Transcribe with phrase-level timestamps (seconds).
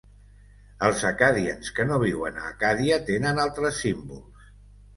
[0.87, 4.53] Els acadians que no viuen a Acàdia tenen altres símbols.